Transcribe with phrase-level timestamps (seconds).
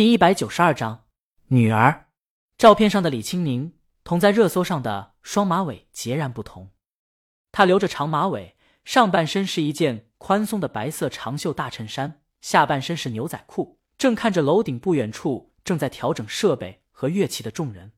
[0.00, 1.04] 第一百九十二章，
[1.48, 2.06] 女儿。
[2.56, 6.70] 照片上的李青宁同在热搜上的双马尾截然不同。
[7.52, 17.92] 她留着长马尾，上半身是一件宽松的白色长袖大衬衫，下半身是牛仔裤，正看着楼顶不远处正在调整设备和乐器的众人。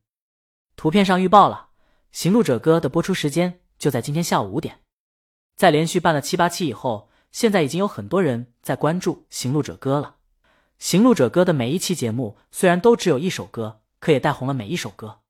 [0.75, 1.69] 图片上预报了
[2.11, 4.81] 《行路者歌》的播出时间就在今天下午五点。
[5.55, 10.17] 在连续办了七八期以后，现在已经有很多人在关注《行路者歌》了。
[10.83, 15.21] 《行路者歌》的每一期节目虽然都只有一首歌，可也带红了每一首歌。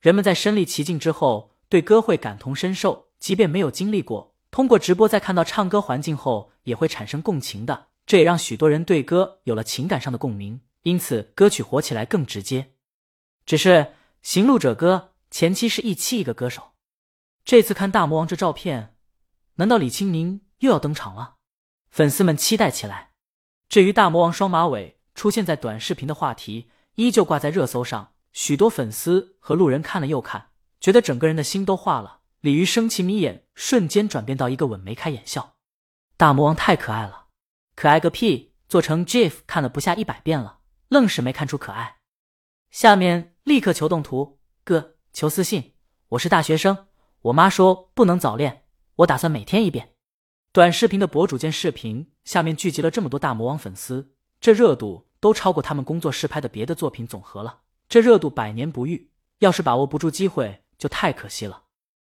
[0.00, 7.86] 人们在身历其境之后，对歌会感同身受，即便没有经历过，通过直播在看到唱歌环境后，也会产生共情的。
[8.04, 12.72] 这也让许多人对歌有了情感上的共鸣，因此歌曲火起来更直接。
[13.46, 13.68] 只是
[14.22, 16.72] 《行路者歌》前期是一期一个歌手，
[17.44, 18.96] 这次看大魔王这照片，
[19.54, 21.36] 难道李青宁又要登场了？
[21.92, 23.09] 粉丝们期待起来。
[23.70, 28.14] 至于大魔王双马尾出现在短视频的话题，依旧挂在热搜上。
[28.32, 30.48] 许多粉丝和路人看了又看，
[30.80, 32.18] 觉得整个人的心都化了。
[32.40, 35.54] 鲤鱼生气眯眼，瞬间转变到一个吻眉开眼笑。
[36.16, 37.26] 大魔王太可爱了，
[37.76, 38.54] 可爱个屁！
[38.66, 41.98] 做成 GIF 看了不下一百遍了，愣是没看出可爱。
[42.72, 45.74] 下面立刻求动图，哥求私信。
[46.10, 46.88] 我是大学生，
[47.22, 48.64] 我妈说不能早恋，
[48.96, 49.94] 我打算每天一遍。
[50.52, 57.60] 短视频的博主见视频下面聚集了这么多大魔王粉丝，这热度都超过他们工作室拍的别的作品总和了。
[57.88, 61.62] 这热度百年不遇，要是把握不住机会就太可惜了。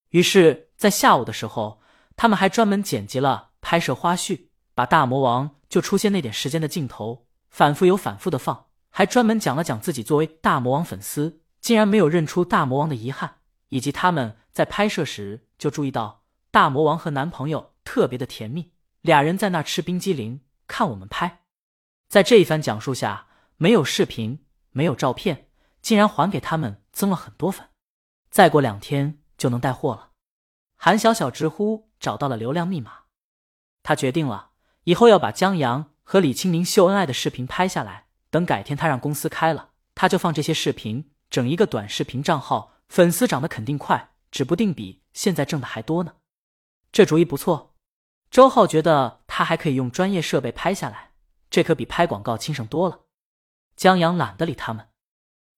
[0.10, 1.82] 于是，在下午的时候，
[2.16, 13.38] 他们还专门剪辑了拍摄花絮，把大魔王就出现那点时间的镜头反复有反复的放，还专门讲了讲自己作为大魔王粉丝竟然没有认出大魔王的遗憾，
[13.70, 16.22] 以及他们在拍摄时就注意到
[16.52, 17.72] 大魔王和男朋友。
[17.88, 21.44] 特别的甜蜜，俩人在那吃冰激凌，看我们拍。
[22.10, 25.48] 在这一番讲述下，没有视频，没有照片，
[25.82, 27.70] 竟然还给他们增了很多粉。
[28.30, 30.10] 再过两天就能带货了。
[30.76, 33.04] 韩小小直呼找到了流量密码，
[33.84, 34.50] 他决定了，
[34.84, 38.08] 以后要把江阳和李青宁秀恩爱的视频拍下来。
[38.30, 46.16] 等改天他让公司开了，他就放这些视频，整一个短视频账号，粉丝涨得肯定快，指不定比现在挣的还多呢。
[46.92, 47.67] 这主意不错。
[48.30, 51.12] 周浩觉得他还可以用专业设备拍下来，
[51.50, 53.02] 这可比拍广告轻省多了。
[53.76, 54.90] 江阳懒得理他们，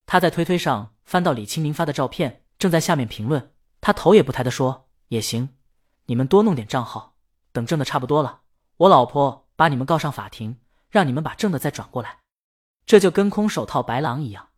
[0.06, 3.54] 他在推推上翻到李青明发的照片，正在下面评论。
[3.82, 5.56] 他头也不抬的说：“也行，
[6.06, 7.16] 你们多弄点账号，
[7.52, 8.42] 等挣的差不多了，
[8.78, 10.60] 我老婆把你们告上法庭，
[10.90, 12.20] 让你们把挣的再转过来，
[12.86, 14.50] 这就跟空手套白狼一样。”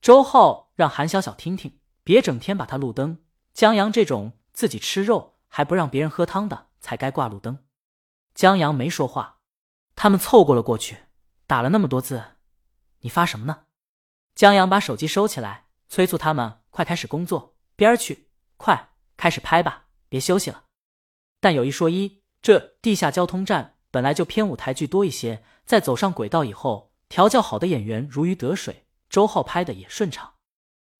[0.00, 3.18] 周浩让韩小小听听，别整天把他路灯。
[3.52, 6.68] 江阳这种自己吃肉还不让别人喝汤的。
[6.80, 7.64] 才该挂路灯，
[8.34, 9.40] 江阳没说话，
[9.94, 11.04] 他们凑过了过去，
[11.46, 12.36] 打了那么多字，
[13.00, 13.64] 你发什么呢？
[14.34, 20.64] 江阳把手机收起来，催促他们快开始工作，边儿去，快开始拍吧，别休息了。
[21.40, 30.34] 但有一说一，这地下交通站本来就偏舞台剧多一些，在走上轨道以后，调教好的演员如鱼得水，周浩拍的也顺畅。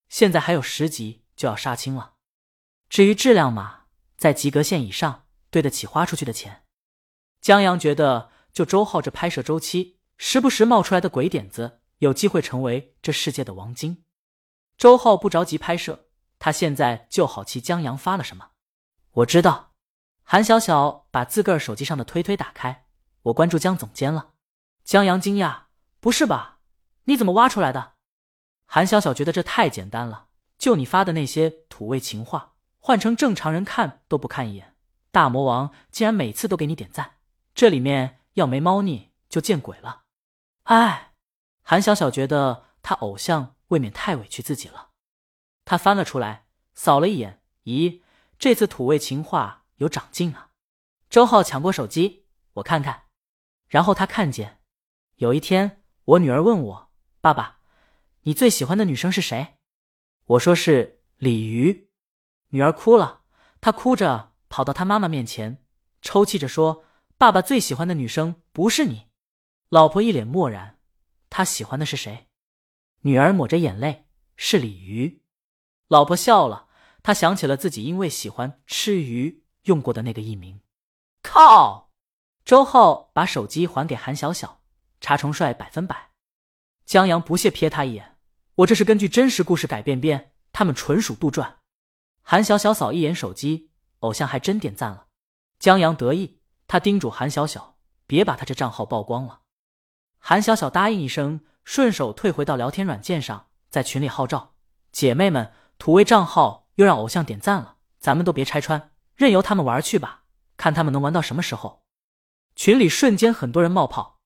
[0.08, 2.14] 现在还有十集就要杀青了，
[2.88, 3.84] 至于质量嘛，
[4.16, 5.26] 在及格线以上。
[5.50, 6.64] 对得起花出去的钱，
[7.40, 14.04] 江阳觉得，就周浩这拍摄周期，时不时冒出来的鬼点子，有机会成为这世界的王晶。
[14.78, 16.06] 周浩不着急拍摄，
[16.38, 18.50] 他现在就好奇江阳发了什么。
[19.12, 19.72] 我知道，
[20.22, 22.86] 韩小小把自个儿手机上的推推打开，
[23.24, 24.30] 我关注江总监了。
[24.84, 25.64] 江阳惊讶，
[26.00, 26.60] 不是吧？
[27.04, 27.94] 你怎么挖出来的？
[28.66, 34.69] 韩小小觉得这太简单了，就你发的那些土味情话，换成正常人看都不看一眼。
[35.10, 37.16] 大魔王竟然每次都给你点赞，
[37.54, 40.02] 这里面要没猫腻就见鬼了！
[40.64, 41.14] 哎，
[41.62, 44.90] 韩小小觉得他偶像未免太委屈自己了。
[45.64, 48.02] 他翻了出来，扫了一眼，咦，
[48.38, 50.50] 这次土味情话有长进啊！
[51.08, 53.04] 周浩抢过手机，我看看。
[53.66, 54.60] 然后他看见，
[55.16, 57.58] 有一天我女儿问我：“爸爸，
[58.22, 59.58] 你最喜欢的女生是谁？”
[60.26, 61.90] 我说是鲤鱼。
[62.50, 63.22] 女儿哭了，
[63.60, 64.29] 她哭着。
[64.50, 65.64] 跑到他妈妈面前，
[66.02, 66.84] 抽泣着说
[67.16, 69.06] ：“爸爸最喜欢的女生不是你。”
[69.70, 70.78] 老婆一脸漠然，
[71.30, 72.26] 他喜欢的是谁？
[73.02, 75.22] 女儿抹着眼泪：“是鲤鱼。”
[75.88, 76.66] 老婆笑了，
[77.02, 80.60] 她想起了自己因为喜欢吃鱼用过的那个艺名。
[81.22, 81.92] 靠！
[82.44, 84.62] 周浩把手机还给韩小小，
[85.00, 86.10] 查重帅百分百。
[86.84, 88.18] 江阳不屑瞥他一眼
[88.56, 91.58] ：“我这是根据真实故事改编编，他们纯属杜撰。”
[92.22, 93.69] 韩小小扫一眼手机。
[94.00, 95.06] 偶像还真点赞了，
[95.58, 97.76] 江阳得意，他叮嘱韩小小
[98.06, 99.40] 别把他这账号曝光了。
[100.18, 104.54] 韩小小答应一声，顺手退回到聊天软件上，在群里号召
[104.92, 110.24] 姐妹们，土味账号又让偶像点赞了，咱们都别拆穿，任由他们玩去吧，
[110.56, 111.82] 看他们能玩到什么时候。
[112.56, 114.18] 群里瞬间很多人冒泡，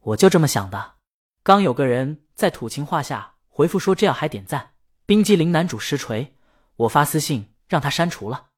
[0.00, 0.96] 我就这么想的。
[1.42, 4.74] 刚有个人在土情话下回复说这样还点赞，
[5.06, 6.36] 冰激凌男主实锤，
[6.76, 8.49] 我发私信让他删除了。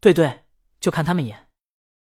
[0.00, 0.46] 对对，
[0.80, 1.50] 就看他们演，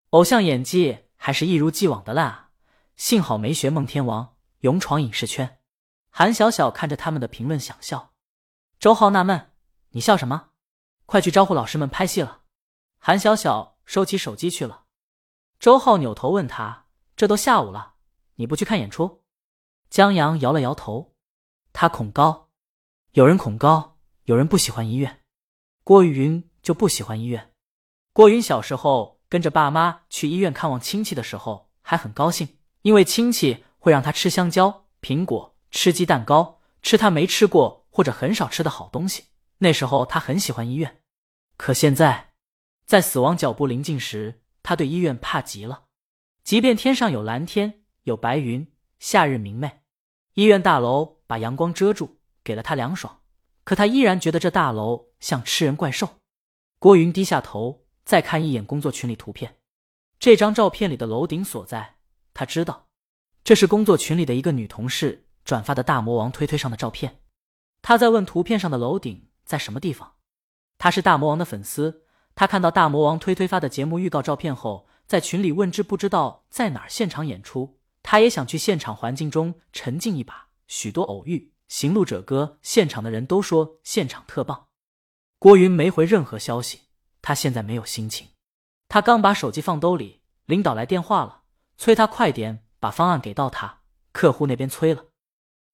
[0.10, 2.52] 偶像演技还是一如既往的烂啊！
[2.98, 5.62] 幸好没学孟天王，勇闯影视圈。
[6.10, 8.14] 韩小小看着他们的评论想笑，
[8.78, 9.54] 周浩纳闷
[9.92, 10.50] ：“你笑什么？
[11.06, 12.42] 快去招呼老师们拍戏了。”
[13.00, 14.84] 韩小小收起手机去了。
[15.58, 17.96] 周浩扭头问他：“这都下午了，
[18.36, 19.24] 你不去看演出？”
[19.90, 21.16] 江阳摇了摇头，
[21.72, 22.50] 他恐高。
[23.12, 25.24] 有人恐高，有人不喜欢医院。
[25.86, 27.54] 郭云就不喜欢医院。
[28.18, 39.26] 郭云小时候跟着爸妈去医院看望亲戚的时候，还很高兴，因为亲戚会让他吃香蕉、苹果、吃鸡蛋糕，吃他没吃过或者很少吃的好东西。
[39.60, 40.98] 那时候他很喜欢医院。
[41.58, 42.32] 可现在，
[42.88, 45.84] 在死亡脚步临近时，他对医院怕极了，
[46.44, 48.66] 即便天上有蓝天有白云，
[48.98, 49.82] 夏日明媚，
[50.34, 53.20] 医院大楼把阳光遮住，给了他凉爽，
[53.64, 56.10] 可他依然觉得这大楼像吃人怪兽。
[56.80, 59.58] 郭云低下头，再看一眼工作群里图片，
[60.18, 61.98] 这张照片里的楼顶所在，
[62.34, 62.88] 他知道，
[63.44, 67.20] 这是工作群里的一个女同事转发的大魔王推推上的照片。
[67.82, 70.14] 他在问图片上的楼顶在什么地方，
[70.78, 72.06] 他是大魔王的粉丝。
[72.34, 80.48] 他看到大魔王推推发的节目预告照片后，在群里问知不知道在哪儿现场演出，他也想去现场环境中沉浸一把。
[80.68, 84.68] 许多偶遇，行路者歌，现场的人都说现场特棒。
[85.40, 86.84] 郭云没回任何消息，
[87.22, 88.28] 他现在没有心情。
[88.88, 91.44] 他刚把手机放兜里，领导来电话了，
[91.78, 93.80] 催他快点把方案给到他。
[94.12, 95.06] 客户那边催了。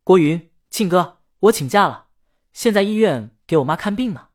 [0.04, 2.08] 郭云，庆哥，我请假了，
[2.52, 4.30] 现在医院给我妈看病呢。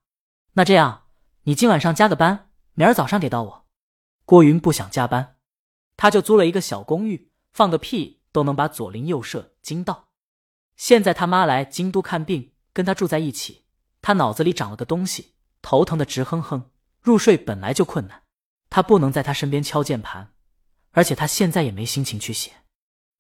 [0.53, 1.05] 那这样。
[1.45, 3.67] 你今晚上加个班，明儿早上给到我。
[4.27, 5.37] 郭云不想加班，
[5.97, 10.09] 他就租了一个小公寓，放个屁都能把左邻右舍惊到。
[10.77, 13.65] 现在他妈来京都看病，跟他住在一起，
[14.03, 16.71] 他脑子里长了个东西，头疼的直哼哼，
[17.09, 18.23] 入睡本来就困难，
[18.69, 20.35] 他不能在他身边敲键盘，
[20.91, 22.53] 而且他现在也没心情去写。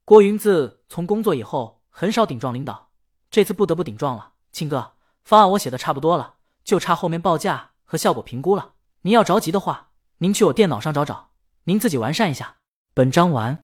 [0.05, 2.90] 郭云自从工作以后，很少顶撞领导，
[3.31, 4.35] 这次不得不顶撞了。
[4.52, 4.93] 庆哥，
[5.25, 7.70] 方案我写的差不多了，就差后面报价。
[7.90, 11.31] 和效果评估了，您要着急的话，您去我电脑上找找，
[11.64, 12.56] 您自己完善一下。
[12.93, 13.56] 本章完。